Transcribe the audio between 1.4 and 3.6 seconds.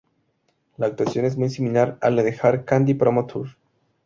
similar a la del "Hard Candy Promo Tour".